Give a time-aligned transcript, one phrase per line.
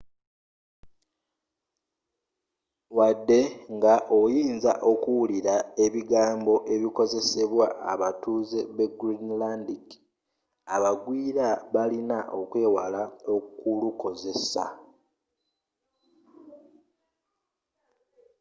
[2.97, 3.41] wadde
[3.75, 9.85] nga oyinza okuwulira ebigambo ebikozesebwa abatuuze b'egreenlandic
[10.75, 13.01] abagwiira balina okwewala
[13.35, 14.65] okulukozesa